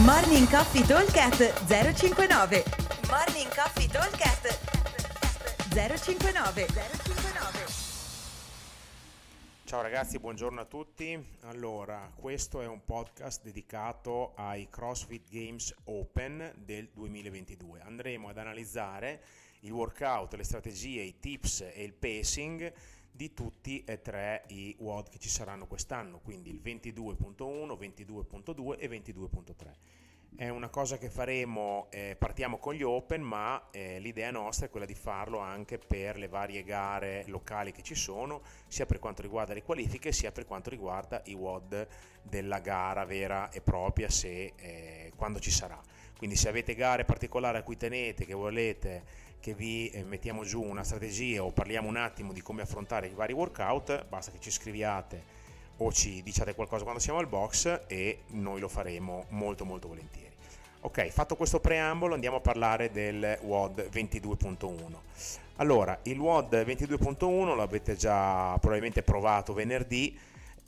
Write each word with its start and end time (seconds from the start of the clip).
Morning 0.00 0.48
Coffee 0.48 0.86
Talkcast 0.86 1.66
059 1.66 2.64
Morning 3.10 3.54
Coffee 3.54 3.86
Talkcast 3.86 4.58
059 5.68 6.66
059 6.66 7.66
Ciao 9.64 9.82
ragazzi, 9.82 10.18
buongiorno 10.18 10.62
a 10.62 10.64
tutti. 10.64 11.22
Allora, 11.42 12.10
questo 12.16 12.62
è 12.62 12.66
un 12.66 12.82
podcast 12.86 13.42
dedicato 13.42 14.32
ai 14.36 14.66
CrossFit 14.70 15.28
Games 15.28 15.74
Open 15.84 16.52
del 16.56 16.88
2022. 16.90 17.82
Andremo 17.82 18.30
ad 18.30 18.38
analizzare 18.38 19.22
il 19.60 19.72
workout, 19.72 20.32
le 20.36 20.44
strategie, 20.44 21.02
i 21.02 21.18
tips 21.20 21.60
e 21.70 21.84
il 21.84 21.92
pacing 21.92 22.72
di 23.12 23.34
tutti 23.34 23.84
e 23.84 24.00
tre 24.00 24.44
i 24.48 24.74
WOD 24.78 25.10
che 25.10 25.18
ci 25.18 25.28
saranno 25.28 25.66
quest'anno, 25.66 26.18
quindi 26.20 26.50
il 26.50 26.60
22.1, 26.64 27.78
22.2 27.78 28.78
e 28.78 28.88
22.3. 28.88 29.74
È 30.34 30.48
una 30.48 30.70
cosa 30.70 30.96
che 30.96 31.10
faremo, 31.10 31.88
eh, 31.90 32.16
partiamo 32.18 32.56
con 32.56 32.72
gli 32.72 32.82
open, 32.82 33.20
ma 33.20 33.68
eh, 33.70 34.00
l'idea 34.00 34.30
nostra 34.30 34.64
è 34.64 34.70
quella 34.70 34.86
di 34.86 34.94
farlo 34.94 35.38
anche 35.38 35.76
per 35.76 36.16
le 36.16 36.26
varie 36.26 36.64
gare 36.64 37.24
locali 37.26 37.70
che 37.70 37.82
ci 37.82 37.94
sono, 37.94 38.40
sia 38.66 38.86
per 38.86 38.98
quanto 38.98 39.20
riguarda 39.20 39.52
le 39.52 39.62
qualifiche, 39.62 40.10
sia 40.10 40.32
per 40.32 40.46
quanto 40.46 40.70
riguarda 40.70 41.20
i 41.26 41.34
WOD 41.34 41.86
della 42.22 42.60
gara 42.60 43.04
vera 43.04 43.50
e 43.50 43.60
propria, 43.60 44.08
se, 44.08 44.54
eh, 44.56 45.12
quando 45.16 45.38
ci 45.38 45.50
sarà. 45.50 45.78
Quindi 46.16 46.34
se 46.34 46.48
avete 46.48 46.74
gare 46.74 47.04
particolari 47.04 47.58
a 47.58 47.62
cui 47.62 47.76
tenete, 47.76 48.24
che 48.24 48.34
volete 48.34 49.04
che 49.42 49.54
vi 49.54 49.90
eh, 49.90 50.04
mettiamo 50.04 50.44
giù 50.44 50.62
una 50.62 50.84
strategia 50.84 51.42
o 51.42 51.50
parliamo 51.50 51.88
un 51.88 51.96
attimo 51.96 52.32
di 52.32 52.40
come 52.40 52.62
affrontare 52.62 53.08
i 53.08 53.12
vari 53.12 53.32
workout, 53.32 54.06
basta 54.06 54.30
che 54.30 54.38
ci 54.38 54.52
scriviate 54.52 55.40
o 55.78 55.92
ci 55.92 56.22
diciate 56.22 56.54
qualcosa 56.54 56.84
quando 56.84 57.00
siamo 57.00 57.18
al 57.18 57.26
box 57.26 57.82
e 57.88 58.20
noi 58.28 58.60
lo 58.60 58.68
faremo 58.68 59.24
molto 59.30 59.64
molto 59.64 59.88
volentieri. 59.88 60.30
Ok, 60.82 61.08
fatto 61.08 61.34
questo 61.34 61.58
preambolo 61.58 62.14
andiamo 62.14 62.36
a 62.36 62.40
parlare 62.40 62.92
del 62.92 63.38
WOD 63.42 63.88
22.1. 63.92 64.76
Allora, 65.56 65.98
il 66.02 66.18
WOD 66.18 66.54
22.1 66.54 67.56
l'avete 67.56 67.96
già 67.96 68.56
probabilmente 68.60 69.02
provato 69.02 69.52
venerdì, 69.52 70.16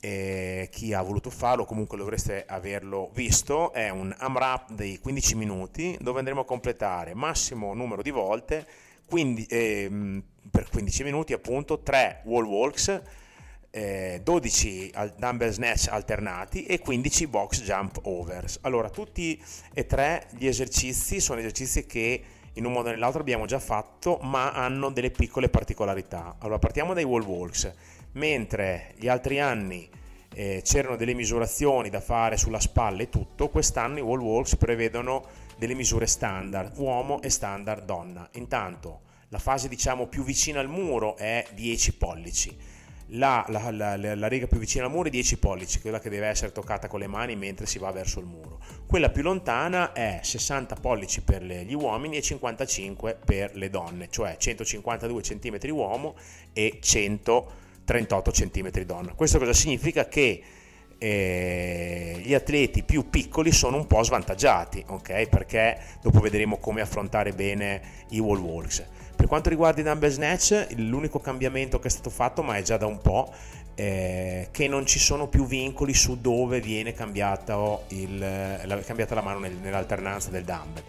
eh, 0.05 0.69
chi 0.71 0.93
ha 0.93 1.01
voluto 1.01 1.31
farlo 1.31 1.65
comunque 1.65 1.97
dovreste 1.97 2.45
averlo 2.47 3.09
visto, 3.15 3.73
è 3.73 3.89
un 3.89 4.13
AMRAP 4.15 4.73
di 4.73 4.99
15 4.99 5.33
minuti 5.33 5.97
dove 5.99 6.19
andremo 6.19 6.41
a 6.41 6.45
completare 6.45 7.15
massimo 7.15 7.73
numero 7.73 8.03
di 8.03 8.11
volte, 8.11 8.67
quindi, 9.07 9.47
eh, 9.49 10.21
per 10.51 10.69
15 10.69 11.03
minuti 11.03 11.33
appunto 11.33 11.79
3 11.79 12.21
wall 12.25 12.45
walks, 12.45 13.01
eh, 13.71 14.21
12 14.23 14.93
dumbbell 15.17 15.49
snatch 15.49 15.87
alternati 15.89 16.65
e 16.65 16.77
15 16.79 17.25
box 17.25 17.63
jump 17.63 17.99
overs. 18.03 18.59
Allora 18.61 18.91
tutti 18.91 19.41
e 19.73 19.87
tre 19.87 20.27
gli 20.37 20.45
esercizi 20.45 21.19
sono 21.19 21.39
esercizi 21.39 21.87
che 21.87 22.23
in 22.53 22.65
un 22.65 22.71
modo 22.73 22.89
o 22.89 22.91
nell'altro 22.91 23.21
abbiamo 23.21 23.45
già 23.45 23.59
fatto 23.59 24.19
ma 24.21 24.51
hanno 24.51 24.91
delle 24.91 25.09
piccole 25.09 25.49
particolarità. 25.49 26.35
Allora 26.39 26.59
partiamo 26.59 26.93
dai 26.93 27.03
wall 27.03 27.23
walks 27.23 27.73
mentre 28.15 28.93
gli 28.97 29.07
altri 29.07 29.39
anni 29.39 29.89
eh, 30.33 30.61
c'erano 30.63 30.97
delle 30.97 31.13
misurazioni 31.13 31.89
da 31.89 32.01
fare 32.01 32.37
sulla 32.37 32.59
spalla 32.59 33.01
e 33.01 33.09
tutto, 33.09 33.49
quest'anno 33.49 33.99
i 33.99 34.01
wall 34.01 34.19
walks 34.19 34.57
prevedono 34.57 35.25
delle 35.57 35.73
misure 35.73 36.07
standard, 36.07 36.77
uomo 36.77 37.21
e 37.21 37.29
standard 37.29 37.85
donna. 37.85 38.27
Intanto 38.33 39.01
la 39.29 39.39
fase 39.39 39.69
diciamo 39.69 40.07
più 40.07 40.23
vicina 40.23 40.59
al 40.59 40.69
muro 40.69 41.15
è 41.15 41.45
10 41.53 41.93
pollici, 41.95 42.57
la, 43.09 43.45
la, 43.49 43.69
la, 43.71 43.95
la, 43.97 44.27
riga 44.27 44.47
più 44.47 44.57
vicina 44.57 44.85
al 44.85 44.91
muro 44.91 45.07
è 45.07 45.11
10 45.11 45.37
pollici, 45.37 45.79
quella 45.79 45.99
che 45.99 46.09
deve 46.09 46.27
essere 46.27 46.51
toccata 46.51 46.87
con 46.87 46.99
le 46.99 47.07
mani 47.07 47.35
mentre 47.35 47.65
si 47.65 47.77
va 47.77 47.91
verso 47.91 48.19
il 48.19 48.25
muro. 48.25 48.59
Quella 48.87 49.09
più 49.09 49.21
lontana 49.21 49.93
è 49.93 50.19
60 50.23 50.75
pollici 50.75 51.21
per 51.21 51.43
gli 51.43 51.73
uomini 51.73 52.17
e 52.17 52.21
55 52.21 53.17
per 53.23 53.55
le 53.55 53.69
donne, 53.69 54.07
cioè 54.09 54.37
152 54.37 55.21
cm 55.21 55.57
uomo 55.69 56.15
e 56.51 56.79
100 56.81 57.63
38 57.85 58.31
cm 58.31 58.83
donna. 58.83 59.13
Questo 59.13 59.37
cosa 59.37 59.53
significa? 59.53 60.07
Che 60.07 60.43
eh, 60.97 62.21
gli 62.23 62.33
atleti 62.33 62.83
più 62.83 63.09
piccoli 63.09 63.51
sono 63.51 63.77
un 63.77 63.87
po' 63.87 64.03
svantaggiati, 64.03 64.83
ok? 64.87 65.27
Perché 65.27 65.79
dopo 66.01 66.19
vedremo 66.19 66.57
come 66.57 66.81
affrontare 66.81 67.31
bene 67.31 67.81
i 68.09 68.19
wall 68.19 68.39
walks. 68.39 68.83
Per 69.15 69.27
quanto 69.27 69.49
riguarda 69.49 69.81
i 69.81 69.83
number 69.83 70.09
snatch, 70.09 70.67
l'unico 70.75 71.19
cambiamento 71.19 71.79
che 71.79 71.87
è 71.87 71.91
stato 71.91 72.09
fatto, 72.09 72.43
ma 72.43 72.57
è 72.57 72.61
già 72.61 72.77
da 72.77 72.85
un 72.85 72.99
po', 72.99 73.33
eh, 73.75 74.47
che 74.51 74.67
non 74.67 74.85
ci 74.85 74.99
sono 74.99 75.27
più 75.27 75.45
vincoli 75.45 75.93
su 75.93 76.19
dove 76.21 76.61
viene 76.61 76.93
il, 77.89 78.17
la, 78.19 78.77
cambiata 78.79 79.15
la 79.15 79.21
mano 79.21 79.39
nel, 79.39 79.55
nell'alternanza 79.55 80.29
del 80.29 80.43
dumbbell. 80.43 80.83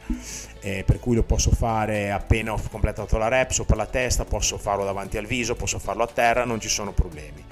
Eh, 0.61 0.85
per 0.85 0.99
cui 1.01 1.15
lo 1.15 1.23
posso 1.23 1.51
fare 1.51 2.11
appena 2.11 2.53
ho 2.53 2.61
completato 2.71 3.19
la 3.19 3.29
rep, 3.29 3.51
sopra 3.51 3.77
la 3.77 3.87
testa, 3.87 4.25
posso 4.25 4.59
farlo 4.59 4.85
davanti 4.85 5.17
al 5.17 5.27
viso, 5.27 5.55
posso 5.55 5.79
farlo 5.79 6.03
a 6.03 6.09
terra, 6.09 6.45
non 6.45 6.61
ci 6.61 6.69
sono 6.69 6.93
problemi 6.93 7.45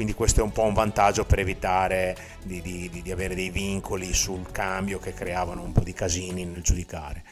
quindi 0.00 0.16
questo 0.16 0.40
è 0.40 0.42
un 0.42 0.50
po' 0.50 0.62
un 0.62 0.72
vantaggio 0.72 1.26
per 1.26 1.40
evitare 1.40 2.16
di, 2.42 2.62
di, 2.62 3.02
di, 3.02 3.12
avere 3.12 3.34
dei 3.34 3.50
vincoli 3.50 4.14
sul 4.14 4.50
cambio 4.50 4.98
che 4.98 5.12
creavano 5.12 5.60
un 5.60 5.72
po' 5.72 5.82
di 5.82 5.92
casini 5.92 6.42
nel 6.46 6.62
giudicare. 6.62 7.22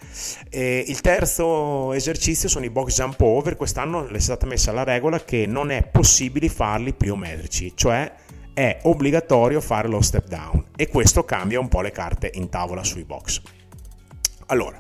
E 0.51 0.85
il 0.87 1.01
terzo 1.01 1.95
esercizio 1.95 2.47
sono 2.47 2.67
i 2.67 2.69
box 2.69 2.95
jump 2.95 3.19
over, 3.23 3.57
quest'anno 3.57 4.07
è 4.09 4.19
stata 4.19 4.45
messa 4.45 4.71
la 4.71 4.85
regola 4.85 5.19
che 5.25 5.47
non 5.47 5.71
è 5.71 5.83
possibile 5.83 6.51
farli 6.51 6.93
pliometrici, 6.93 7.73
cioè 7.75 8.13
è 8.53 8.81
obbligatorio 8.83 9.63
fare 9.63 9.89
lo 9.89 10.03
step 10.03 10.27
down 10.27 10.67
e 10.77 10.89
questo 10.89 11.25
cambia 11.25 11.61
un 11.61 11.69
po' 11.69 11.81
le 11.81 11.91
carte 11.91 12.31
in 12.35 12.51
tavola 12.51 12.85
sui 12.85 13.05
box. 13.05 13.41
Allora, 14.49 14.79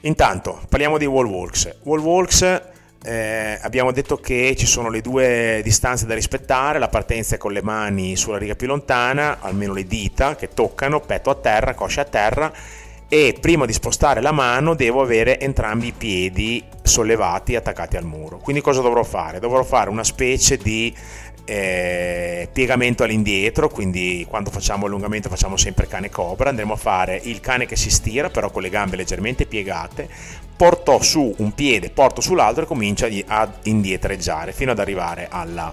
intanto 0.00 0.60
parliamo 0.68 0.98
di 0.98 1.04
wall 1.04 1.26
walks. 1.26 1.72
Wall 1.84 2.00
walks 2.00 2.74
eh, 3.04 3.58
abbiamo 3.62 3.92
detto 3.92 4.16
che 4.16 4.54
ci 4.56 4.66
sono 4.66 4.88
le 4.88 5.00
due 5.00 5.60
distanze 5.62 6.06
da 6.06 6.14
rispettare, 6.14 6.78
la 6.78 6.88
partenza 6.88 7.34
è 7.34 7.38
con 7.38 7.52
le 7.52 7.62
mani 7.62 8.16
sulla 8.16 8.38
riga 8.38 8.54
più 8.54 8.66
lontana, 8.66 9.38
almeno 9.40 9.72
le 9.72 9.86
dita 9.86 10.36
che 10.36 10.48
toccano, 10.48 11.00
petto 11.00 11.30
a 11.30 11.34
terra, 11.34 11.74
coscia 11.74 12.02
a 12.02 12.04
terra 12.04 12.52
e 13.08 13.36
prima 13.40 13.66
di 13.66 13.72
spostare 13.72 14.20
la 14.20 14.32
mano 14.32 14.74
devo 14.74 15.00
avere 15.00 15.38
entrambi 15.38 15.88
i 15.88 15.92
piedi 15.92 16.62
sollevati 16.82 17.52
e 17.52 17.56
attaccati 17.56 17.96
al 17.96 18.04
muro. 18.04 18.38
Quindi 18.38 18.62
cosa 18.62 18.80
dovrò 18.80 19.02
fare? 19.04 19.38
Dovrò 19.38 19.62
fare 19.62 19.90
una 19.90 20.04
specie 20.04 20.56
di 20.56 20.94
eh, 21.44 22.48
piegamento 22.52 23.04
all'indietro, 23.04 23.68
quindi 23.68 24.26
quando 24.28 24.50
facciamo 24.50 24.86
allungamento 24.86 25.28
facciamo 25.28 25.56
sempre 25.56 25.86
cane 25.86 26.10
cobra, 26.10 26.50
andremo 26.50 26.72
a 26.72 26.76
fare 26.76 27.20
il 27.22 27.40
cane 27.40 27.66
che 27.66 27.76
si 27.76 27.90
stira 27.90 28.30
però 28.30 28.50
con 28.50 28.62
le 28.62 28.68
gambe 28.68 28.96
leggermente 28.96 29.46
piegate, 29.46 30.08
porto 30.56 31.00
su 31.02 31.32
un 31.38 31.52
piede, 31.52 31.90
porto 31.90 32.20
sull'altro 32.20 32.64
e 32.64 32.66
comincia 32.66 33.08
ad 33.26 33.52
indietreggiare 33.62 34.52
fino 34.52 34.72
ad 34.72 34.80
arrivare 34.80 35.28
alla 35.30 35.72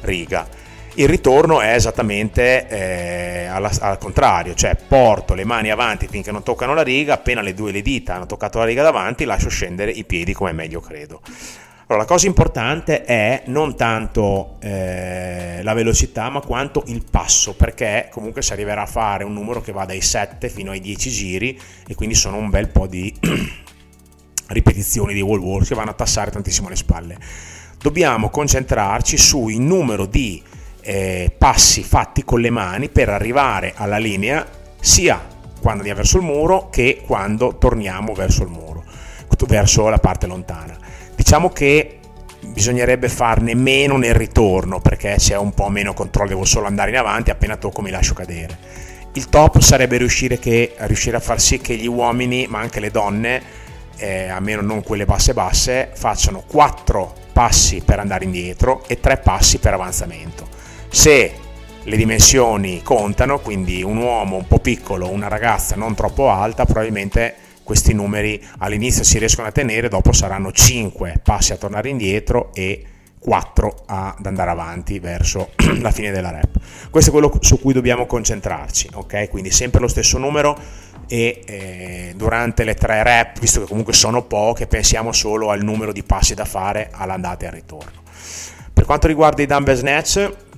riga. 0.00 0.61
Il 0.94 1.08
ritorno 1.08 1.62
è 1.62 1.72
esattamente 1.72 2.68
eh, 2.68 3.46
alla, 3.46 3.70
al 3.80 3.96
contrario, 3.96 4.52
cioè 4.52 4.76
porto 4.76 5.32
le 5.32 5.44
mani 5.44 5.70
avanti 5.70 6.06
finché 6.06 6.30
non 6.30 6.42
toccano 6.42 6.74
la 6.74 6.82
riga, 6.82 7.14
appena 7.14 7.40
le 7.40 7.54
due 7.54 7.72
le 7.72 7.80
dita 7.80 8.14
hanno 8.14 8.26
toccato 8.26 8.58
la 8.58 8.66
riga 8.66 8.82
davanti 8.82 9.24
lascio 9.24 9.48
scendere 9.48 9.90
i 9.90 10.04
piedi 10.04 10.34
come 10.34 10.52
meglio 10.52 10.80
credo. 10.80 11.22
Allora, 11.86 11.96
la 11.96 12.04
cosa 12.04 12.26
importante 12.26 13.04
è 13.04 13.42
non 13.46 13.74
tanto 13.74 14.56
eh, 14.60 15.60
la 15.62 15.72
velocità, 15.72 16.28
ma 16.28 16.40
quanto 16.40 16.82
il 16.86 17.02
passo, 17.10 17.54
perché 17.54 18.08
comunque 18.10 18.42
si 18.42 18.52
arriverà 18.52 18.82
a 18.82 18.86
fare 18.86 19.24
un 19.24 19.32
numero 19.32 19.62
che 19.62 19.72
va 19.72 19.86
dai 19.86 20.02
7 20.02 20.50
fino 20.50 20.72
ai 20.72 20.80
10 20.80 21.10
giri 21.10 21.60
e 21.86 21.94
quindi 21.94 22.14
sono 22.14 22.36
un 22.36 22.50
bel 22.50 22.68
po' 22.68 22.86
di 22.86 23.14
ripetizioni 24.48 25.14
di 25.14 25.22
wall 25.22 25.40
walk 25.40 25.68
che 25.68 25.74
vanno 25.74 25.90
a 25.90 25.94
tassare 25.94 26.30
tantissimo 26.30 26.68
le 26.68 26.76
spalle. 26.76 27.18
Dobbiamo 27.78 28.28
concentrarci 28.28 29.16
sul 29.16 29.54
numero 29.54 30.06
di 30.06 30.42
eh, 30.82 31.32
passi 31.36 31.82
fatti 31.82 32.24
con 32.24 32.40
le 32.40 32.50
mani 32.50 32.88
per 32.88 33.08
arrivare 33.08 33.72
alla 33.76 33.98
linea 33.98 34.46
sia 34.80 35.20
quando 35.60 35.78
andiamo 35.80 36.00
verso 36.00 36.16
il 36.18 36.24
muro 36.24 36.68
che 36.70 37.02
quando 37.06 37.56
torniamo 37.56 38.12
verso 38.14 38.42
il 38.42 38.48
muro, 38.48 38.84
verso 39.46 39.88
la 39.88 39.98
parte 39.98 40.26
lontana. 40.26 40.76
Diciamo 41.14 41.50
che 41.50 41.98
bisognerebbe 42.44 43.08
farne 43.08 43.54
meno 43.54 43.96
nel 43.96 44.14
ritorno 44.14 44.80
perché 44.80 45.14
c'è 45.18 45.36
un 45.36 45.54
po' 45.54 45.68
meno 45.68 45.94
controllo, 45.94 46.30
devo 46.30 46.44
solo 46.44 46.66
andare 46.66 46.90
in 46.90 46.96
avanti, 46.96 47.30
appena 47.30 47.56
tocco 47.56 47.80
mi 47.80 47.90
lascio 47.90 48.14
cadere. 48.14 48.58
Il 49.14 49.28
top 49.28 49.60
sarebbe 49.60 49.98
riuscire, 49.98 50.38
che, 50.38 50.74
riuscire 50.78 51.16
a 51.16 51.20
far 51.20 51.40
sì 51.40 51.58
che 51.58 51.76
gli 51.76 51.86
uomini, 51.86 52.46
ma 52.48 52.60
anche 52.60 52.80
le 52.80 52.90
donne, 52.90 53.42
eh, 53.96 54.28
almeno 54.28 54.62
non 54.62 54.82
quelle 54.82 55.04
basse 55.04 55.34
basse, 55.34 55.90
facciano 55.94 56.42
4 56.46 57.14
passi 57.32 57.82
per 57.84 57.98
andare 57.98 58.24
indietro 58.24 58.84
e 58.86 59.00
3 59.00 59.18
passi 59.18 59.58
per 59.58 59.74
avanzamento. 59.74 60.51
Se 60.94 61.32
le 61.82 61.96
dimensioni 61.96 62.82
contano, 62.82 63.40
quindi 63.40 63.82
un 63.82 63.96
uomo 63.96 64.36
un 64.36 64.46
po' 64.46 64.58
piccolo, 64.58 65.10
una 65.10 65.26
ragazza 65.26 65.74
non 65.74 65.94
troppo 65.94 66.30
alta, 66.30 66.66
probabilmente 66.66 67.34
questi 67.62 67.94
numeri 67.94 68.40
all'inizio 68.58 69.02
si 69.02 69.18
riescono 69.18 69.48
a 69.48 69.52
tenere, 69.52 69.88
dopo 69.88 70.12
saranno 70.12 70.52
5 70.52 71.20
passi 71.22 71.52
a 71.52 71.56
tornare 71.56 71.88
indietro 71.88 72.50
e 72.52 72.84
4 73.18 73.84
ad 73.86 74.26
andare 74.26 74.50
avanti 74.50 74.98
verso 74.98 75.52
la 75.80 75.90
fine 75.90 76.10
della 76.10 76.30
rep. 76.30 76.58
Questo 76.90 77.08
è 77.08 77.12
quello 77.12 77.32
su 77.40 77.58
cui 77.58 77.72
dobbiamo 77.72 78.04
concentrarci, 78.04 78.90
ok? 78.92 79.30
Quindi 79.30 79.50
sempre 79.50 79.80
lo 79.80 79.88
stesso 79.88 80.18
numero 80.18 80.56
e 81.08 81.42
eh, 81.46 82.12
durante 82.16 82.64
le 82.64 82.74
tre 82.74 83.02
rep, 83.02 83.40
visto 83.40 83.60
che 83.60 83.66
comunque 83.66 83.94
sono 83.94 84.22
poche, 84.24 84.66
pensiamo 84.66 85.10
solo 85.10 85.50
al 85.50 85.62
numero 85.64 85.90
di 85.90 86.02
passi 86.02 86.34
da 86.34 86.44
fare 86.44 86.90
all'andata 86.92 87.44
e 87.44 87.48
al 87.48 87.54
ritorno. 87.54 88.02
Per 88.72 88.84
quanto 88.84 89.06
riguarda 89.06 89.42
i 89.42 89.46
dumbbell 89.46 89.76
snatch, 89.76 90.50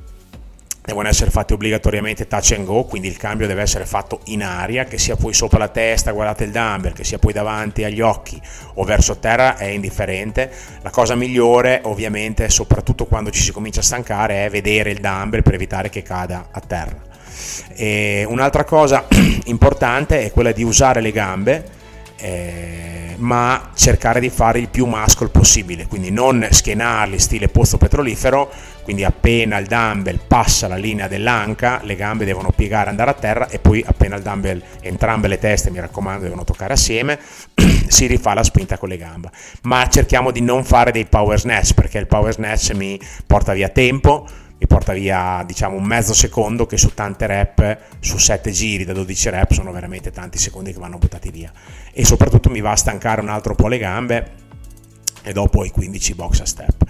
devono 0.84 1.08
essere 1.08 1.30
fatti 1.30 1.54
obbligatoriamente 1.54 2.26
touch 2.26 2.52
and 2.52 2.66
go, 2.66 2.84
quindi 2.84 3.08
il 3.08 3.16
cambio 3.16 3.46
deve 3.46 3.62
essere 3.62 3.86
fatto 3.86 4.20
in 4.24 4.42
aria, 4.42 4.84
che 4.84 4.98
sia 4.98 5.16
poi 5.16 5.32
sopra 5.32 5.58
la 5.58 5.68
testa, 5.68 6.12
guardate 6.12 6.44
il 6.44 6.50
dumbbell, 6.50 6.92
che 6.92 7.04
sia 7.04 7.18
poi 7.18 7.32
davanti 7.32 7.84
agli 7.84 8.02
occhi 8.02 8.38
o 8.74 8.84
verso 8.84 9.16
terra 9.18 9.56
è 9.56 9.64
indifferente. 9.64 10.50
La 10.82 10.90
cosa 10.90 11.14
migliore, 11.14 11.80
ovviamente, 11.84 12.50
soprattutto 12.50 13.06
quando 13.06 13.30
ci 13.30 13.40
si 13.40 13.50
comincia 13.50 13.80
a 13.80 13.84
stancare, 13.84 14.44
è 14.44 14.50
vedere 14.50 14.90
il 14.90 15.00
dumbbell 15.00 15.42
per 15.42 15.54
evitare 15.54 15.88
che 15.88 16.02
cada 16.02 16.48
a 16.50 16.60
terra. 16.60 16.96
E 17.74 18.26
un'altra 18.28 18.64
cosa 18.64 19.06
importante 19.46 20.22
è 20.22 20.32
quella 20.32 20.52
di 20.52 20.62
usare 20.62 21.00
le 21.00 21.12
gambe. 21.12 21.64
Eh, 22.16 23.04
ma 23.16 23.70
cercare 23.74 24.20
di 24.20 24.28
fare 24.28 24.58
il 24.58 24.68
più 24.68 24.86
muscle 24.86 25.28
possibile, 25.28 25.86
quindi 25.86 26.10
non 26.10 26.46
schienarli 26.50 27.18
stile 27.18 27.48
pozzo 27.48 27.76
petrolifero, 27.76 28.50
quindi 28.84 29.02
appena 29.02 29.56
il 29.58 29.66
dumbbell 29.66 30.20
passa 30.28 30.68
la 30.68 30.76
linea 30.76 31.08
dell'anca, 31.08 31.80
le 31.82 31.96
gambe 31.96 32.24
devono 32.24 32.50
piegare, 32.50 32.90
andare 32.90 33.10
a 33.10 33.14
terra 33.14 33.48
e 33.48 33.58
poi 33.58 33.82
appena 33.84 34.16
il 34.16 34.22
dumbbell, 34.22 34.62
entrambe 34.82 35.26
le 35.26 35.38
teste, 35.38 35.70
mi 35.70 35.80
raccomando, 35.80 36.22
devono 36.22 36.44
toccare 36.44 36.74
assieme, 36.74 37.18
si 37.88 38.06
rifà 38.06 38.34
la 38.34 38.44
spinta 38.44 38.76
con 38.76 38.90
le 38.90 38.98
gambe. 38.98 39.30
Ma 39.62 39.88
cerchiamo 39.88 40.30
di 40.30 40.42
non 40.42 40.64
fare 40.64 40.92
dei 40.92 41.06
power 41.06 41.40
snatch 41.40 41.72
perché 41.72 41.98
il 41.98 42.06
power 42.06 42.32
snatch 42.32 42.72
mi 42.74 43.00
porta 43.26 43.54
via 43.54 43.70
tempo, 43.70 44.28
mi 44.58 44.66
porta 44.66 44.92
via 44.92 45.42
diciamo 45.46 45.76
un 45.76 45.84
mezzo 45.84 46.12
secondo 46.12 46.66
che 46.66 46.76
su 46.76 46.92
tante 46.92 47.26
rep, 47.26 47.78
su 48.00 48.18
7 48.18 48.50
giri 48.50 48.84
da 48.84 48.92
12 48.92 49.30
rep 49.30 49.52
sono 49.52 49.72
veramente 49.72 50.10
tanti 50.10 50.38
secondi 50.38 50.72
che 50.72 50.78
vanno 50.78 50.98
buttati 50.98 51.30
via 51.30 51.50
e 51.92 52.04
soprattutto 52.04 52.50
mi 52.50 52.60
va 52.60 52.72
a 52.72 52.76
stancare 52.76 53.20
un 53.20 53.30
altro 53.30 53.54
po' 53.54 53.68
le 53.68 53.78
gambe 53.78 54.32
e 55.22 55.32
dopo 55.32 55.64
i 55.64 55.70
15 55.70 56.14
box 56.14 56.40
a 56.40 56.46
step. 56.46 56.84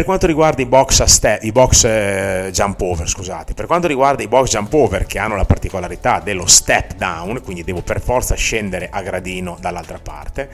Per 0.00 0.08
quanto 0.08 0.26
riguarda 0.26 0.62
i 0.62 0.66
box, 0.66 1.02
step, 1.02 1.42
i 1.42 1.52
box 1.52 1.84
eh, 1.84 2.48
jump 2.54 2.80
over, 2.80 3.06
scusate, 3.06 3.52
per 3.52 3.66
quanto 3.66 3.86
riguarda 3.86 4.22
i 4.22 4.28
box 4.28 4.48
jump 4.48 4.72
over 4.72 5.04
che 5.04 5.18
hanno 5.18 5.36
la 5.36 5.44
particolarità 5.44 6.20
dello 6.20 6.46
step 6.46 6.94
down, 6.94 7.42
quindi 7.42 7.64
devo 7.64 7.82
per 7.82 8.00
forza 8.00 8.34
scendere 8.34 8.88
a 8.90 9.02
gradino 9.02 9.58
dall'altra 9.60 9.98
parte, 10.02 10.48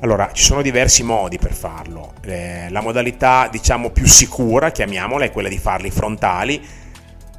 allora, 0.00 0.28
ci 0.34 0.44
sono 0.44 0.60
diversi 0.60 1.02
modi 1.02 1.38
per 1.38 1.54
farlo. 1.54 2.12
Eh, 2.26 2.66
la 2.68 2.82
modalità, 2.82 3.48
diciamo, 3.50 3.88
più 3.88 4.04
sicura, 4.04 4.70
chiamiamola, 4.70 5.24
è 5.24 5.32
quella 5.32 5.48
di 5.48 5.56
farli 5.56 5.90
frontali. 5.90 6.62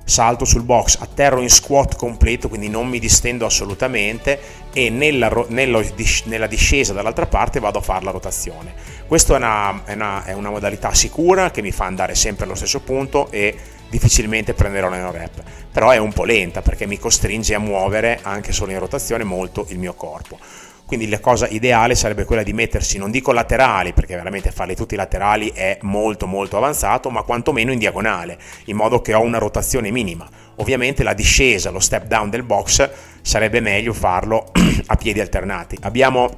Salto 0.07 0.45
sul 0.45 0.61
box, 0.61 0.97
atterro 0.99 1.41
in 1.41 1.49
squat 1.49 1.95
completo, 1.95 2.47
quindi 2.47 2.69
non 2.69 2.87
mi 2.87 2.99
distendo 2.99 3.45
assolutamente 3.45 4.39
e 4.71 4.91
nella, 4.91 5.31
nella, 5.47 6.47
discesa 6.47 6.93
dall'altra 6.93 7.25
parte 7.25 7.59
vado 7.59 7.79
a 7.79 7.81
fare 7.81 8.05
la 8.05 8.11
rotazione. 8.11 8.73
Questa 9.07 9.33
è 9.33 9.37
una, 9.37 9.83
è, 9.83 9.93
una, 9.93 10.23
è 10.23 10.33
una 10.33 10.51
modalità 10.51 10.93
sicura 10.93 11.49
che 11.49 11.63
mi 11.63 11.71
fa 11.71 11.85
andare 11.85 12.13
sempre 12.13 12.45
allo 12.45 12.55
stesso 12.55 12.81
punto 12.81 13.31
e 13.31 13.55
difficilmente 13.89 14.53
prenderò 14.53 14.89
nella 14.89 15.09
rep, 15.09 15.41
però 15.71 15.89
è 15.89 15.97
un 15.97 16.13
po' 16.13 16.23
lenta 16.23 16.61
perché 16.61 16.85
mi 16.85 16.99
costringe 16.99 17.55
a 17.55 17.59
muovere 17.59 18.19
anche 18.21 18.51
solo 18.51 18.71
in 18.71 18.79
rotazione 18.79 19.23
molto 19.23 19.65
il 19.69 19.79
mio 19.79 19.93
corpo 19.95 20.37
quindi 20.85 21.09
la 21.09 21.19
cosa 21.19 21.47
ideale 21.47 21.95
sarebbe 21.95 22.25
quella 22.25 22.43
di 22.43 22.53
mettersi, 22.53 22.99
non 22.99 23.09
dico 23.09 23.31
laterali, 23.31 23.93
perché 23.93 24.15
veramente 24.15 24.51
farli 24.51 24.75
tutti 24.75 24.95
laterali 24.95 25.49
è 25.49 25.79
molto 25.81 26.27
molto 26.27 26.57
avanzato, 26.57 27.09
ma 27.09 27.23
quantomeno 27.23 27.71
in 27.71 27.79
diagonale, 27.79 28.37
in 28.65 28.75
modo 28.75 29.01
che 29.01 29.13
ho 29.13 29.21
una 29.21 29.39
rotazione 29.39 29.89
minima. 29.89 30.29
Ovviamente 30.57 31.03
la 31.03 31.13
discesa, 31.13 31.71
lo 31.71 31.79
step 31.79 32.05
down 32.05 32.29
del 32.29 32.43
box 32.43 32.89
sarebbe 33.21 33.61
meglio 33.61 33.93
farlo 33.93 34.51
a 34.85 34.95
piedi 34.95 35.19
alternati. 35.19 35.75
Abbiamo, 35.81 36.29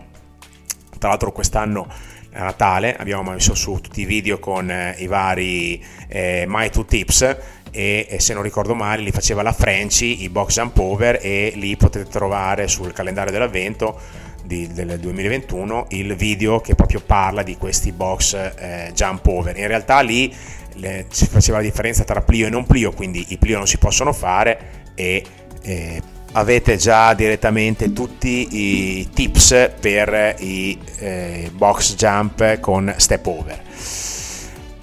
tra 0.97 1.09
l'altro 1.09 1.33
quest'anno 1.33 1.85
a 2.31 2.43
Natale, 2.43 2.95
abbiamo 2.95 3.31
messo 3.31 3.53
su 3.53 3.79
tutti 3.81 4.01
i 4.01 4.05
video 4.05 4.39
con 4.39 4.71
eh, 4.71 4.95
i 4.99 5.07
vari 5.07 5.83
eh, 6.07 6.45
My 6.47 6.69
Two 6.69 6.85
Tips 6.85 7.21
e, 7.69 8.07
e, 8.09 8.19
se 8.19 8.33
non 8.33 8.43
ricordo 8.43 8.73
male 8.73 9.01
li 9.01 9.11
faceva 9.11 9.41
la 9.41 9.51
Frenchy, 9.51 10.23
i 10.23 10.29
box 10.29 10.53
jump 10.53 10.77
over 10.77 11.19
e 11.21 11.51
lì 11.55 11.75
potete 11.75 12.09
trovare 12.09 12.67
sul 12.69 12.93
calendario 12.93 13.31
dell'avvento 13.31 13.99
di, 14.47 14.67
del 14.71 14.97
2021 14.97 15.87
il 15.89 16.15
video 16.15 16.59
che 16.59 16.73
proprio 16.73 17.01
parla 17.05 17.43
di 17.43 17.57
questi 17.57 17.91
box 17.91 18.33
eh, 18.33 18.91
jump 18.95 19.27
over. 19.27 19.55
In 19.57 19.67
realtà 19.67 19.99
lì 19.99 20.33
le, 20.75 21.05
si 21.09 21.27
faceva 21.27 21.57
la 21.57 21.63
differenza 21.63 22.03
tra 22.03 22.21
plio 22.21 22.47
e 22.47 22.49
non 22.49 22.65
plio, 22.65 22.91
quindi 22.91 23.25
i 23.29 23.37
plio 23.37 23.57
non 23.57 23.67
si 23.67 23.77
possono 23.77 24.13
fare 24.13 24.85
e 24.95 25.23
eh, 25.61 26.01
avete 26.31 26.77
già 26.77 27.13
direttamente 27.13 27.93
tutti 27.93 28.47
i 28.99 29.09
tips 29.13 29.71
per 29.79 30.35
i 30.39 30.79
eh, 30.99 31.51
box 31.53 31.95
jump 31.95 32.59
con 32.59 32.93
step 32.97 33.25
over. 33.27 33.61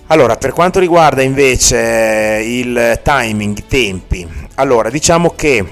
Allora, 0.09 0.37
per 0.37 0.53
quanto 0.53 0.79
riguarda 0.79 1.23
invece 1.23 2.43
il 2.45 3.01
timing, 3.03 3.57
i 3.57 3.67
tempi, 3.67 4.29
allora 4.57 4.91
diciamo 4.91 5.31
che 5.31 5.65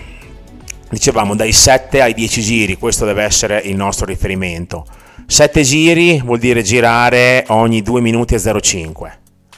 dicevamo 0.93 1.35
dai 1.35 1.53
7 1.53 2.03
ai 2.03 2.12
10 2.12 2.43
giri, 2.43 2.77
questo 2.77 3.06
deve 3.06 3.23
essere 3.23 3.59
il 3.65 3.77
nostro 3.77 4.05
riferimento. 4.05 4.85
7 5.27 5.62
giri 5.62 6.21
vuol 6.21 6.39
dire 6.39 6.62
girare 6.62 7.44
ogni 7.49 7.81
2 7.81 8.03
minuti 8.03 8.35
e 8.35 8.37
0,5, 8.37 9.11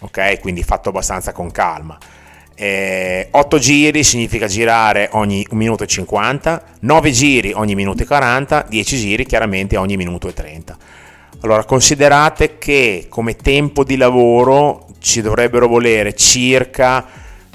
ok? 0.03 0.39
Quindi 0.39 0.63
fatto 0.63 0.91
abbastanza 0.91 1.33
con 1.33 1.51
calma. 1.51 1.99
Eh, 2.55 3.27
8 3.33 3.59
giri 3.59 4.05
significa 4.05 4.47
girare 4.47 5.09
ogni 5.15 5.45
1 5.51 5.59
minuto 5.59 5.83
e 5.83 5.89
50, 5.89 6.63
9 6.81 7.11
giri 7.11 7.53
ogni 7.53 7.75
minuto 7.75 8.05
e 8.05 8.07
40, 8.07 8.67
10 8.69 8.97
giri 8.97 9.27
chiaramente 9.27 9.77
ogni 9.77 9.97
minuto 9.97 10.29
e 10.29 10.35
30. 10.35 10.77
Allora 11.41 11.65
considerate 11.65 12.59
che 12.59 13.07
come 13.09 13.35
tempo 13.35 13.83
di 13.83 13.97
lavoro 13.97 14.87
ci 15.01 15.21
dovrebbero 15.21 15.67
volere 15.67 16.15
circa 16.15 17.05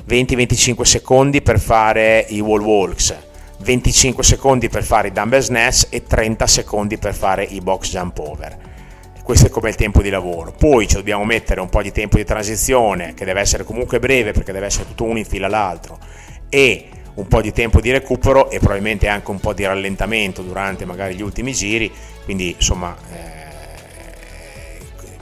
20-25 0.05 0.81
secondi 0.81 1.41
per 1.41 1.61
fare 1.61 2.25
i 2.27 2.41
wall 2.41 2.61
walks 2.61 3.27
25 3.61 4.23
secondi 4.23 4.69
per 4.69 4.83
fare 4.83 5.09
i 5.09 5.11
dumbbell 5.11 5.41
snatch 5.41 5.87
e 5.89 6.03
30 6.03 6.47
secondi 6.47 6.97
per 6.97 7.13
fare 7.13 7.43
i 7.43 7.59
box 7.59 7.89
jump 7.89 8.17
over. 8.19 8.57
Questo 9.21 9.47
è 9.47 9.49
come 9.49 9.69
il 9.69 9.75
tempo 9.75 10.01
di 10.01 10.09
lavoro. 10.09 10.51
Poi 10.51 10.87
ci 10.87 10.95
dobbiamo 10.95 11.23
mettere 11.23 11.61
un 11.61 11.69
po' 11.69 11.81
di 11.81 11.91
tempo 11.91 12.17
di 12.17 12.23
transizione, 12.23 13.13
che 13.13 13.25
deve 13.25 13.41
essere 13.41 13.63
comunque 13.63 13.99
breve 13.99 14.31
perché 14.31 14.51
deve 14.51 14.65
essere 14.65 14.87
tutto 14.87 15.03
uno 15.03 15.19
in 15.19 15.25
fila 15.25 15.45
all'altro, 15.45 15.99
e 16.49 16.89
un 17.15 17.27
po' 17.27 17.41
di 17.41 17.51
tempo 17.51 17.81
di 17.81 17.91
recupero 17.91 18.49
e 18.49 18.59
probabilmente 18.59 19.07
anche 19.07 19.29
un 19.29 19.39
po' 19.39 19.53
di 19.53 19.65
rallentamento 19.65 20.41
durante 20.41 20.85
magari 20.85 21.15
gli 21.15 21.21
ultimi 21.21 21.53
giri. 21.53 21.91
Quindi 22.23 22.55
insomma. 22.57 22.95
Eh, 23.11 23.38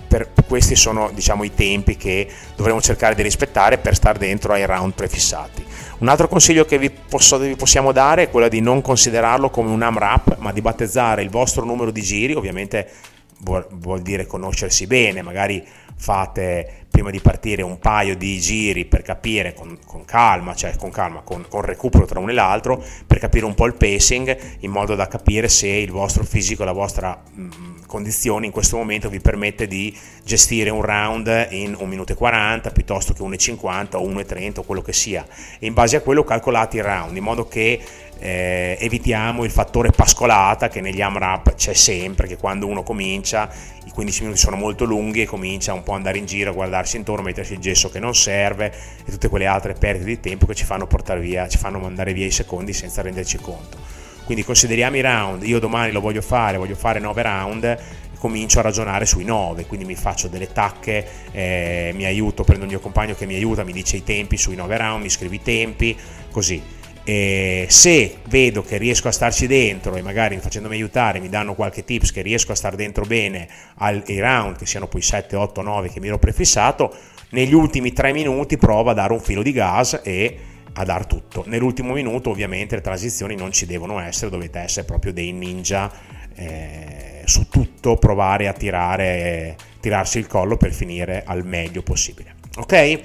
per, 0.07 0.29
questi 0.47 0.75
sono 0.75 1.11
diciamo, 1.13 1.43
i 1.43 1.53
tempi 1.53 1.97
che 1.97 2.27
dovremo 2.55 2.81
cercare 2.81 3.15
di 3.15 3.21
rispettare 3.21 3.77
per 3.77 3.95
stare 3.95 4.17
dentro 4.17 4.53
ai 4.53 4.65
round 4.65 4.93
prefissati. 4.93 5.65
Un 5.99 6.07
altro 6.07 6.27
consiglio 6.27 6.65
che 6.65 6.77
vi, 6.77 6.89
posso, 6.89 7.37
vi 7.37 7.55
possiamo 7.55 7.91
dare 7.91 8.23
è 8.23 8.29
quello 8.29 8.47
di 8.47 8.61
non 8.61 8.81
considerarlo 8.81 9.49
come 9.49 9.69
un 9.69 9.81
AMRAP, 9.81 10.37
ma 10.37 10.51
di 10.51 10.61
battezzare 10.61 11.21
il 11.21 11.29
vostro 11.29 11.65
numero 11.65 11.91
di 11.91 12.01
giri, 12.01 12.33
ovviamente 12.33 12.89
vuol, 13.39 13.67
vuol 13.71 14.01
dire 14.01 14.25
conoscersi 14.25 14.87
bene, 14.87 15.21
magari 15.21 15.65
fate 15.95 16.85
prima 16.97 17.11
di 17.11 17.19
partire 17.19 17.61
un 17.61 17.77
paio 17.77 18.15
di 18.15 18.39
giri 18.39 18.85
per 18.85 19.03
capire 19.03 19.53
con, 19.53 19.77
con 19.85 20.03
calma, 20.03 20.55
cioè 20.55 20.75
con 20.77 20.89
calma, 20.89 21.21
con, 21.21 21.45
con, 21.47 21.61
recupero 21.61 22.05
tra 22.05 22.19
uno 22.19 22.31
e 22.31 22.33
l'altro, 22.33 22.83
per 23.05 23.19
capire 23.19 23.45
un 23.45 23.53
po' 23.53 23.67
il 23.67 23.75
pacing, 23.75 24.57
in 24.61 24.71
modo 24.71 24.95
da 24.95 25.07
capire 25.07 25.47
se 25.47 25.67
il 25.67 25.91
vostro 25.91 26.23
fisico, 26.23 26.63
la 26.63 26.71
vostra 26.71 27.21
mh, 27.31 27.41
mm, 27.41 27.77
condizione 27.85 28.47
in 28.47 28.51
questo 28.51 28.77
momento 28.77 29.09
vi 29.09 29.19
permette 29.19 29.67
di 29.67 29.95
gestire 30.23 30.71
un 30.71 30.81
round 30.81 31.47
in 31.51 31.75
1 31.77 31.85
minuto 31.85 32.13
e 32.13 32.15
40 32.15 32.71
piuttosto 32.71 33.13
che 33.13 33.21
1,50 33.21 33.97
o 33.97 34.07
1,30 34.07 34.59
o 34.59 34.63
quello 34.63 34.81
che 34.81 34.93
sia. 34.93 35.23
E 35.59 35.67
in 35.67 35.73
base 35.73 35.97
a 35.97 36.01
quello 36.01 36.23
calcolate 36.23 36.77
i 36.77 36.81
round, 36.81 37.15
in 37.15 37.23
modo 37.23 37.47
che 37.47 37.79
eh, 38.19 38.77
evitiamo 38.79 39.43
il 39.43 39.51
fattore 39.51 39.91
pascolata 39.91 40.67
che 40.69 40.81
negli 40.81 41.01
AMRAP 41.01 41.55
c'è 41.55 41.73
sempre, 41.73 42.27
che 42.27 42.37
quando 42.37 42.67
uno 42.67 42.83
comincia 42.83 43.49
i 43.85 43.91
15 43.91 44.21
minuti 44.21 44.39
sono 44.39 44.55
molto 44.55 44.85
lunghi 44.85 45.21
e 45.21 45.25
comincia 45.25 45.73
un 45.73 45.83
po' 45.83 45.91
ad 45.91 45.97
andare 45.97 46.17
in 46.17 46.25
giro, 46.25 46.51
a 46.51 46.53
guardarsi 46.53 46.97
intorno, 46.97 47.21
a 47.21 47.25
mettersi 47.25 47.53
il 47.53 47.59
gesso 47.59 47.89
che 47.89 47.99
non 47.99 48.15
serve 48.15 48.73
e 49.05 49.11
tutte 49.11 49.29
quelle 49.29 49.45
altre 49.45 49.73
perdite 49.73 50.05
di 50.05 50.19
tempo 50.19 50.45
che 50.45 50.55
ci 50.55 50.65
fanno 50.65 50.87
portare 50.87 51.19
via, 51.19 51.47
ci 51.47 51.57
fanno 51.57 51.79
mandare 51.79 52.13
via 52.13 52.25
i 52.25 52.31
secondi 52.31 52.73
senza 52.73 53.01
renderci 53.01 53.37
conto. 53.37 53.77
Quindi 54.25 54.43
consideriamo 54.43 54.97
i 54.97 55.01
round, 55.01 55.43
io 55.43 55.57
domani 55.57 55.93
lo 55.93 56.01
voglio 56.01 56.21
fare, 56.21 56.57
voglio 56.57 56.75
fare 56.75 56.99
9 56.99 57.21
round, 57.21 57.77
comincio 58.17 58.59
a 58.59 58.61
ragionare 58.63 59.05
sui 59.05 59.23
9, 59.23 59.65
quindi 59.67 59.85
mi 59.85 59.95
faccio 59.95 60.27
delle 60.27 60.51
tacche, 60.51 61.07
eh, 61.31 61.91
mi 61.95 62.03
aiuto, 62.03 62.43
prendo 62.43 62.65
il 62.65 62.71
mio 62.71 62.81
compagno 62.81 63.15
che 63.15 63.25
mi 63.25 63.35
aiuta, 63.35 63.63
mi 63.63 63.71
dice 63.71 63.95
i 63.95 64.03
tempi 64.03 64.35
sui 64.35 64.55
9 64.55 64.75
round, 64.75 65.01
mi 65.01 65.09
scrive 65.09 65.35
i 65.35 65.41
tempi, 65.41 65.97
così 66.29 66.61
eh, 67.09 67.67
se 67.69 68.17
vedo 68.27 68.63
che 68.63 68.75
riesco 68.77 69.07
a 69.07 69.13
starci 69.13 69.47
dentro 69.47 69.95
e 69.95 70.01
magari 70.01 70.37
facendomi 70.39 70.75
aiutare 70.75 71.21
mi 71.21 71.29
danno 71.29 71.53
qualche 71.53 71.85
tips 71.85 72.11
che 72.11 72.21
riesco 72.21 72.51
a 72.51 72.55
stare 72.55 72.75
dentro 72.75 73.05
bene 73.05 73.47
ai 73.75 74.19
round, 74.19 74.57
che 74.57 74.65
siano 74.65 74.87
poi 74.87 75.01
7, 75.01 75.37
8, 75.37 75.61
9 75.61 75.87
che 75.87 76.01
mi 76.01 76.07
ero 76.07 76.19
prefissato, 76.19 76.93
negli 77.29 77.53
ultimi 77.53 77.93
3 77.93 78.11
minuti 78.11 78.57
provo 78.57 78.89
a 78.89 78.93
dare 78.93 79.13
un 79.13 79.21
filo 79.21 79.41
di 79.41 79.53
gas 79.53 80.01
e 80.03 80.37
a 80.73 80.83
dar 80.83 81.05
tutto. 81.05 81.45
Nell'ultimo 81.47 81.93
minuto 81.93 82.29
ovviamente 82.29 82.75
le 82.75 82.81
transizioni 82.81 83.35
non 83.37 83.53
ci 83.53 83.65
devono 83.65 83.99
essere, 83.99 84.29
dovete 84.29 84.59
essere 84.59 84.85
proprio 84.85 85.13
dei 85.13 85.31
ninja 85.31 85.89
eh, 86.35 87.21
su 87.23 87.47
tutto, 87.47 87.95
provare 87.95 88.49
a 88.49 88.53
tirare, 88.53 89.55
tirarsi 89.79 90.17
il 90.17 90.27
collo 90.27 90.57
per 90.57 90.73
finire 90.73 91.23
al 91.25 91.45
meglio 91.45 91.83
possibile. 91.83 92.35
Ok? 92.57 92.99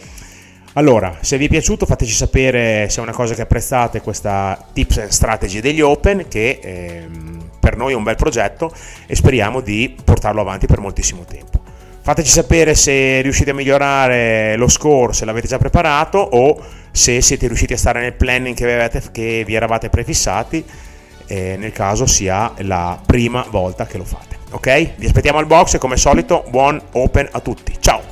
Allora, 0.74 1.18
se 1.20 1.36
vi 1.36 1.46
è 1.46 1.48
piaciuto 1.48 1.84
fateci 1.84 2.12
sapere 2.12 2.88
se 2.88 3.00
è 3.00 3.02
una 3.02 3.12
cosa 3.12 3.34
che 3.34 3.42
apprezzate 3.42 4.00
questa 4.00 4.58
tips 4.72 4.98
and 4.98 5.08
strategy 5.10 5.60
degli 5.60 5.82
open 5.82 6.26
che 6.28 6.60
ehm, 6.62 7.50
per 7.60 7.76
noi 7.76 7.92
è 7.92 7.94
un 7.94 8.02
bel 8.02 8.16
progetto 8.16 8.72
e 9.06 9.14
speriamo 9.14 9.60
di 9.60 9.94
portarlo 10.02 10.40
avanti 10.40 10.66
per 10.66 10.80
moltissimo 10.80 11.24
tempo. 11.24 11.60
Fateci 12.00 12.30
sapere 12.30 12.74
se 12.74 13.20
riuscite 13.20 13.50
a 13.50 13.54
migliorare 13.54 14.56
lo 14.56 14.66
score, 14.66 15.12
se 15.12 15.24
l'avete 15.26 15.46
già 15.46 15.58
preparato 15.58 16.18
o 16.18 16.58
se 16.90 17.20
siete 17.20 17.46
riusciti 17.46 17.74
a 17.74 17.78
stare 17.78 18.00
nel 18.00 18.14
planning 18.14 18.56
che, 18.56 18.64
avete, 18.64 19.02
che 19.12 19.44
vi 19.46 19.54
eravate 19.54 19.90
prefissati, 19.90 20.64
eh, 21.26 21.56
nel 21.58 21.72
caso 21.72 22.06
sia 22.06 22.52
la 22.58 23.00
prima 23.04 23.46
volta 23.50 23.86
che 23.86 23.98
lo 23.98 24.04
fate. 24.04 24.38
Ok? 24.50 24.94
Vi 24.96 25.06
aspettiamo 25.06 25.38
al 25.38 25.46
box 25.46 25.74
e 25.74 25.78
come 25.78 25.96
solito 25.96 26.44
buon 26.48 26.80
open 26.92 27.28
a 27.30 27.40
tutti. 27.40 27.76
Ciao! 27.78 28.11